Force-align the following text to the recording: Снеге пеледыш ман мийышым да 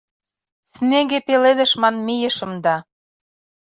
Снеге 0.73 1.19
пеледыш 1.27 1.71
ман 1.81 1.95
мийышым 2.05 2.51
да 2.65 2.75